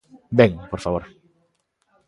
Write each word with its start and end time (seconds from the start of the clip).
Ben, 0.39 0.51
por 0.69 0.79
favor. 0.85 1.03